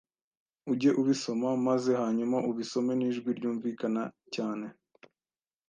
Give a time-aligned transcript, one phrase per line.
[0.71, 4.67] Ujye ubisoma, maze hanyuma ubisome n’ijwi ryumvikana cyane,